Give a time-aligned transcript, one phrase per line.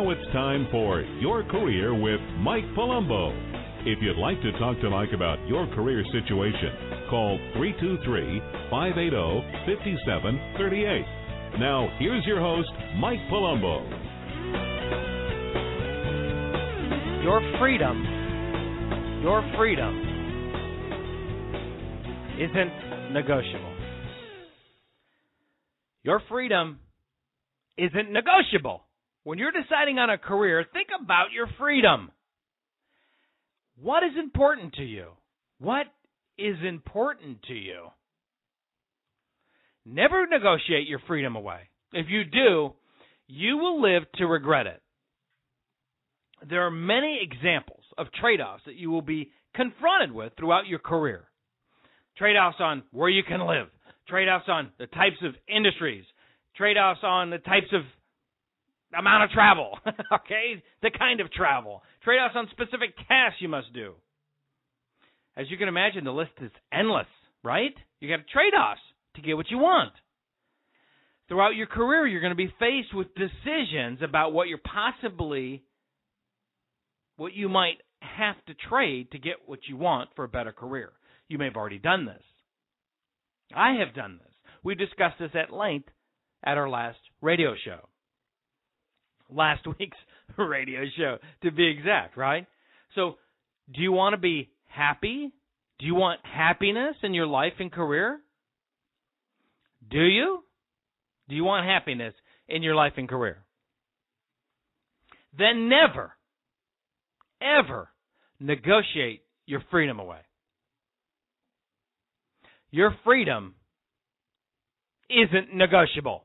[0.00, 3.36] Now it's time for Your Career with Mike Palumbo.
[3.84, 8.40] If you'd like to talk to Mike about your career situation, call 323
[8.70, 11.60] 580 5738.
[11.60, 13.84] Now, here's your host, Mike Palumbo.
[17.22, 18.00] Your freedom,
[19.22, 20.00] your freedom
[22.40, 23.74] isn't negotiable.
[26.04, 26.78] Your freedom
[27.76, 28.86] isn't negotiable.
[29.24, 32.10] When you're deciding on a career, think about your freedom.
[33.80, 35.08] What is important to you?
[35.58, 35.86] What
[36.38, 37.88] is important to you?
[39.84, 41.60] Never negotiate your freedom away.
[41.92, 42.74] If you do,
[43.26, 44.82] you will live to regret it.
[46.48, 50.78] There are many examples of trade offs that you will be confronted with throughout your
[50.78, 51.24] career.
[52.16, 53.68] Trade offs on where you can live,
[54.08, 56.04] trade offs on the types of industries,
[56.56, 57.82] trade offs on the types of
[58.96, 60.62] amount of travel, okay?
[60.82, 61.82] The kind of travel.
[62.02, 63.94] Trade offs on specific tasks you must do.
[65.36, 67.06] As you can imagine, the list is endless,
[67.42, 67.74] right?
[68.00, 68.80] You got trade offs
[69.16, 69.92] to get what you want.
[71.28, 75.62] Throughout your career, you're going to be faced with decisions about what you're possibly,
[77.16, 80.90] what you might have to trade to get what you want for a better career.
[81.28, 82.22] You may have already done this.
[83.54, 84.32] I have done this.
[84.64, 85.88] We discussed this at length
[86.44, 87.88] at our last radio show
[89.32, 89.96] last week's
[90.36, 92.46] radio show, to be exact, right?
[92.94, 93.16] So,
[93.72, 95.32] do you want to be happy?
[95.78, 98.20] Do you want happiness in your life and career?
[99.90, 100.44] Do you?
[101.28, 102.14] Do you want happiness
[102.48, 103.44] in your life and career?
[105.38, 106.12] Then never,
[107.40, 107.88] ever
[108.40, 110.20] negotiate your freedom away.
[112.70, 113.54] Your freedom
[115.08, 116.24] isn't negotiable.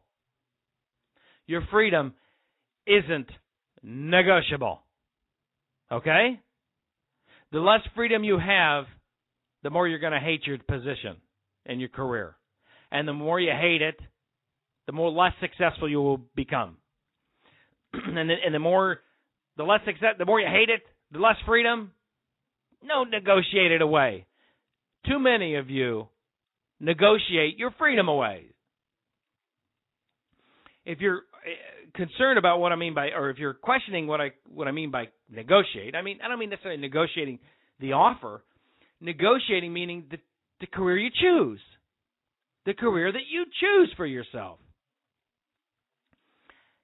[1.47, 2.13] Your freedom
[2.87, 3.27] isn't
[3.83, 4.81] negotiable.
[5.91, 6.39] Okay?
[7.51, 8.85] The less freedom you have,
[9.63, 11.17] the more you're going to hate your position
[11.65, 12.35] and your career.
[12.91, 13.99] And the more you hate it,
[14.85, 16.77] the more less successful you will become.
[17.93, 18.99] and, the, and the more
[19.57, 20.81] the less success, the more you hate it,
[21.11, 21.91] the less freedom.
[22.83, 24.25] No, negotiate it away.
[25.07, 26.07] Too many of you
[26.79, 28.47] negotiate your freedom away.
[30.85, 31.21] If you're
[31.93, 34.91] concerned about what I mean by, or if you're questioning what I what I mean
[34.91, 37.39] by negotiate, I mean I don't mean necessarily negotiating
[37.79, 38.43] the offer.
[39.01, 40.17] Negotiating meaning the
[40.61, 41.59] the career you choose,
[42.65, 44.59] the career that you choose for yourself.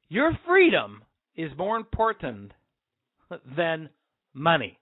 [0.10, 1.04] Your freedom
[1.36, 2.52] is more important
[3.56, 3.90] than
[4.34, 4.78] money.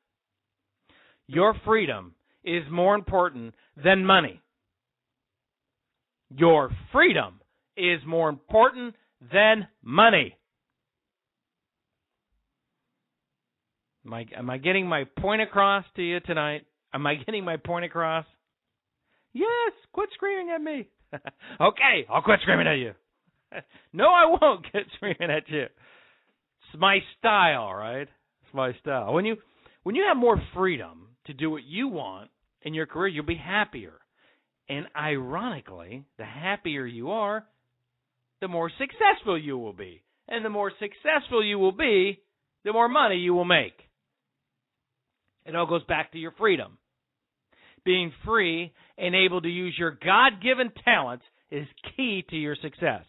[1.28, 3.53] Your freedom is more important
[3.84, 4.41] than money.
[6.35, 7.39] Your freedom
[7.78, 8.95] is more important
[9.31, 10.35] than money.
[14.06, 16.66] Am I, am I getting my point across to you tonight?
[16.94, 18.25] Am I getting my point across?
[19.34, 20.88] Yes, quit screaming at me.
[21.13, 22.94] okay, I'll quit screaming at you.
[23.94, 25.63] no, I won't quit screaming at you.
[25.63, 28.07] It's my style, right?
[28.07, 29.13] It's my style.
[29.13, 29.38] When you
[29.84, 32.30] when you have more freedom to do what you want
[32.62, 33.94] in your career, you'll be happier.
[34.68, 37.46] And ironically, the happier you are,
[38.41, 40.01] the more successful you will be.
[40.27, 42.19] And the more successful you will be,
[42.63, 43.73] the more money you will make.
[45.45, 46.77] It all goes back to your freedom.
[47.83, 53.05] Being free and able to use your God given talents is key to your success.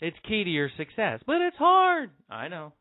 [0.00, 2.10] It's key to your success, but it's hard.
[2.28, 2.74] I know.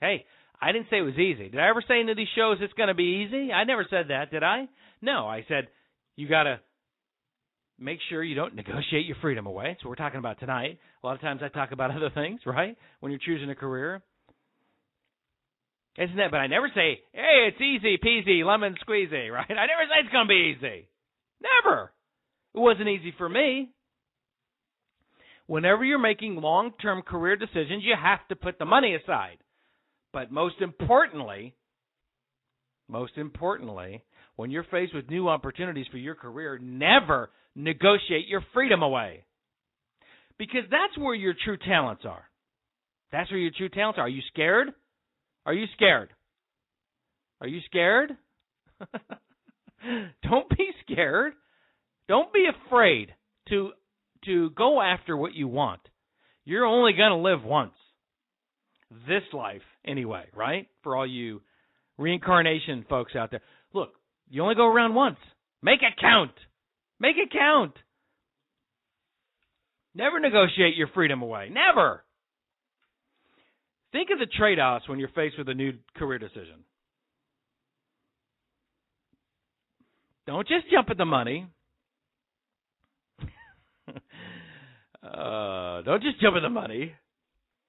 [0.00, 0.24] Hey,
[0.60, 1.48] I didn't say it was easy.
[1.48, 3.52] Did I ever say into these shows it's going to be easy?
[3.52, 4.68] I never said that, did I?
[5.00, 5.68] No, I said
[6.16, 6.60] you got to
[7.78, 9.68] make sure you don't negotiate your freedom away.
[9.68, 10.78] That's what we're talking about tonight.
[11.02, 12.76] A lot of times I talk about other things, right?
[13.00, 14.02] When you're choosing a career.
[15.96, 16.32] Isn't that?
[16.32, 19.46] But I never say, hey, it's easy peasy, lemon squeezy, right?
[19.48, 20.88] I never say it's going to be easy.
[21.40, 21.92] Never.
[22.54, 23.70] It wasn't easy for me.
[25.46, 29.38] Whenever you're making long term career decisions, you have to put the money aside.
[30.12, 31.54] But most importantly,
[32.88, 34.04] most importantly,
[34.36, 39.24] when you're faced with new opportunities for your career, never negotiate your freedom away.
[40.38, 42.24] Because that's where your true talents are.
[43.12, 44.06] That's where your true talents are.
[44.06, 44.68] Are you scared?
[45.46, 46.10] Are you scared?
[47.40, 48.16] Are you scared?
[50.22, 51.34] Don't be scared.
[52.08, 53.14] Don't be afraid
[53.48, 53.70] to
[54.24, 55.80] to go after what you want.
[56.44, 57.74] You're only going to live once.
[59.06, 60.66] This life anyway, right?
[60.82, 61.42] For all you
[61.98, 63.42] reincarnation folks out there.
[63.72, 63.90] Look,
[64.30, 65.18] you only go around once.
[65.62, 66.32] Make it count.
[67.00, 67.74] Make it count.
[69.94, 71.50] Never negotiate your freedom away.
[71.50, 72.04] Never.
[73.92, 76.64] Think of the trade offs when you're faced with a new career decision.
[80.26, 81.46] Don't just jump at the money.
[85.02, 86.92] uh, don't just jump at the money.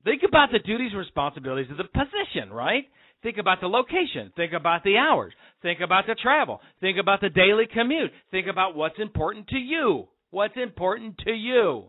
[0.04, 2.86] Think about the duties and responsibilities of the position, right?
[3.22, 4.32] Think about the location.
[4.36, 5.34] Think about the hours.
[5.66, 6.62] Think about the travel.
[6.80, 8.12] Think about the daily commute.
[8.30, 10.08] Think about what's important to you.
[10.30, 11.86] What's important to you.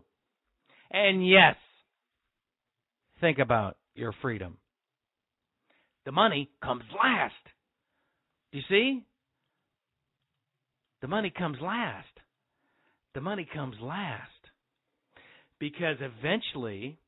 [0.90, 1.56] And yes,
[3.20, 4.56] think about your freedom.
[6.06, 7.34] The money comes last.
[8.50, 9.04] Do you see?
[11.02, 12.06] The money comes last.
[13.14, 14.22] The money comes last.
[15.58, 16.98] Because eventually,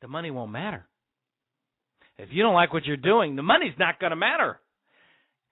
[0.00, 0.86] the money won't matter.
[2.16, 4.58] If you don't like what you're doing, the money's not going to matter.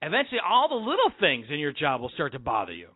[0.01, 2.89] Eventually, all the little things in your job will start to bother you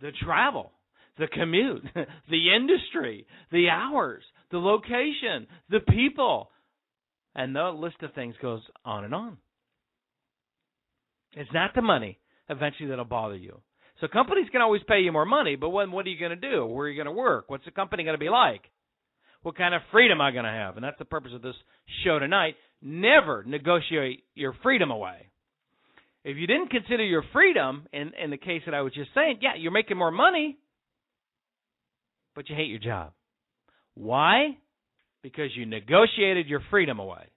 [0.00, 0.72] the travel,
[1.18, 1.82] the commute,
[2.30, 6.50] the industry, the hours, the location, the people.
[7.34, 9.38] And the list of things goes on and on.
[11.34, 13.60] It's not the money eventually that'll bother you.
[14.00, 16.50] So companies can always pay you more money, but when what are you going to
[16.50, 16.64] do?
[16.66, 17.44] Where are you going to work?
[17.48, 18.62] What's the company going to be like?
[19.42, 20.76] What kind of freedom am I going to have?
[20.76, 21.54] And that's the purpose of this
[22.04, 22.54] show tonight.
[22.80, 25.28] Never negotiate your freedom away.
[26.28, 29.38] If you didn't consider your freedom, in, in the case that I was just saying,
[29.40, 30.58] yeah, you're making more money,
[32.34, 33.12] but you hate your job.
[33.94, 34.58] Why?
[35.22, 37.30] Because you negotiated your freedom away.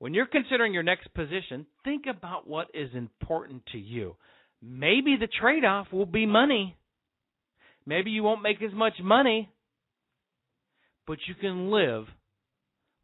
[0.00, 4.16] When you're considering your next position, think about what is important to you.
[4.60, 6.76] Maybe the trade off will be money.
[7.86, 9.48] Maybe you won't make as much money,
[11.06, 12.06] but you can live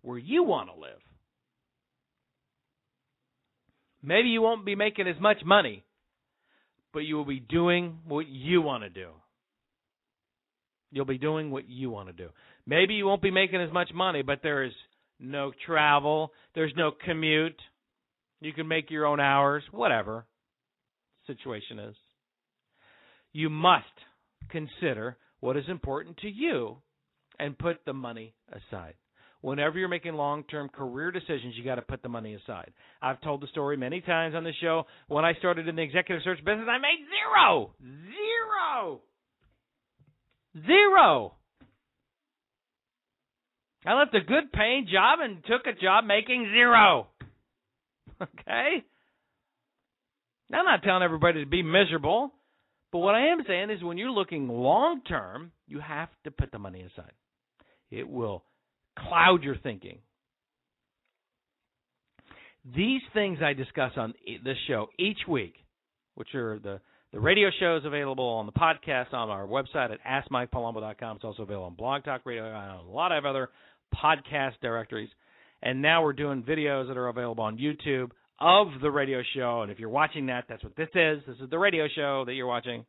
[0.02, 0.98] where you want to live.
[4.02, 5.85] Maybe you won't be making as much money,
[6.93, 9.08] but you will be doing what you want to do.
[10.91, 12.31] You'll be doing what you want to do.
[12.67, 14.73] Maybe you won't be making as much money, but there is
[15.20, 17.61] no travel, there's no commute.
[18.41, 20.25] You can make your own hours, whatever
[21.26, 21.94] situation is.
[23.32, 23.85] You must
[24.50, 26.79] consider what is important to you
[27.38, 28.94] and put the money aside.
[29.42, 32.72] Whenever you're making long term career decisions, you got to put the money aside.
[33.00, 34.84] I've told the story many times on the show.
[35.08, 39.00] When I started in the executive search business, I made zero, zero,
[40.66, 41.34] zero.
[43.87, 47.08] I left a good paying job and took a job making zero.
[48.22, 48.84] Okay?
[50.50, 52.32] Now, I'm not telling everybody to be miserable,
[52.93, 56.52] but what I am saying is when you're looking long term, you have to put
[56.52, 57.12] the money aside.
[57.90, 58.43] It will
[59.08, 59.99] cloud your thinking.
[62.75, 64.14] These things I discuss on
[64.44, 65.55] this show each week,
[66.14, 66.81] which are the
[67.12, 71.17] the radio shows available on the podcast on our website at AskMikePalumbo.com.
[71.17, 73.49] It's also available on Blog Talk Radio and a lot of other
[73.93, 75.08] podcast directories.
[75.61, 79.62] And now we're doing videos that are available on YouTube of the radio show.
[79.62, 81.20] And if you're watching that, that's what this is.
[81.26, 82.87] This is the radio show that you're watching.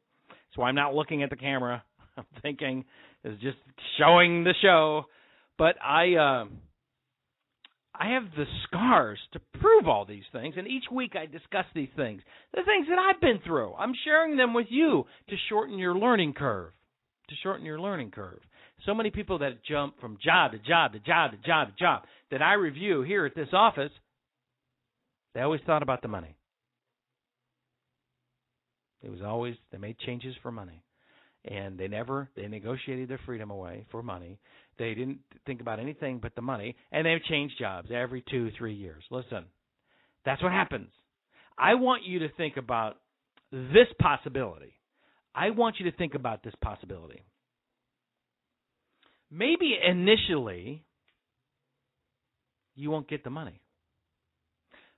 [0.56, 1.84] So I'm not looking at the camera.
[2.18, 2.86] I'm thinking
[3.24, 3.58] is just
[3.98, 5.06] showing the show.
[5.62, 6.46] But I uh,
[7.94, 11.92] I have the scars to prove all these things, and each week I discuss these
[11.96, 13.76] things, the things that I've been through.
[13.76, 16.72] I'm sharing them with you to shorten your learning curve,
[17.30, 18.40] to shorten your learning curve.
[18.88, 22.04] So many people that jump from job to job to job to job to job
[22.32, 23.92] that I review here at this office,
[25.36, 26.36] they always thought about the money.
[29.04, 30.84] It was always they made changes for money
[31.46, 34.40] and they never they negotiated their freedom away for money.
[34.78, 38.74] They didn't think about anything but the money, and they've changed jobs every two three
[38.74, 39.04] years.
[39.12, 39.46] Listen,
[40.26, 40.90] that's what happens.
[41.58, 42.98] I want you to think about
[43.52, 44.74] this possibility.
[45.36, 47.24] I want you to think about this possibility.
[49.30, 50.84] Maybe initially
[52.76, 53.62] you won't get the money,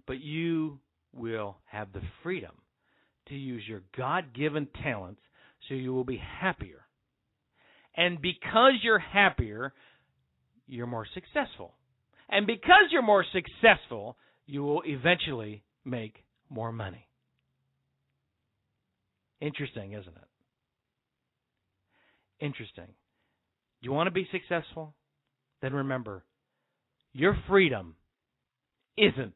[0.08, 0.80] but you
[1.14, 2.52] will have the freedom
[3.28, 5.22] to use your God given talents
[5.68, 6.83] so you will be happier.
[7.96, 9.74] And because you're happier,
[10.68, 11.74] you're more successful.
[12.30, 16.16] And because you're more successful, you will eventually make
[16.50, 17.08] more money.
[19.40, 20.28] Interesting, isn't it?
[22.40, 22.88] Interesting.
[23.82, 24.96] You want to be successful?
[25.62, 26.24] Then remember,
[27.12, 27.96] your freedom
[28.98, 29.36] isn't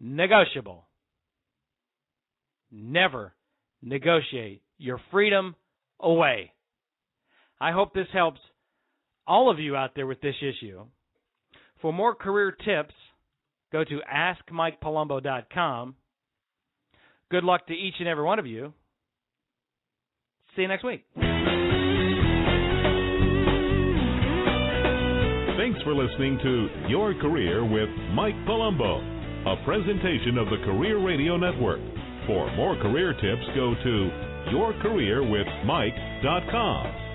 [0.00, 0.86] negotiable.
[2.70, 3.34] Never
[3.82, 5.54] negotiate your freedom
[6.00, 6.52] away.
[7.60, 8.38] I hope this helps
[9.26, 10.84] all of you out there with this issue.
[11.80, 12.94] For more career tips,
[13.72, 15.94] go to askmikepalumbo.com.
[17.30, 18.72] Good luck to each and every one of you.
[20.56, 21.04] See you next week.
[25.58, 29.02] Thanks for listening to Your Career with Mike Palumbo,
[29.46, 31.80] a presentation of the Career Radio Network.
[32.26, 34.10] For more career tips, go to
[34.52, 37.07] yourcareerwithmike.com.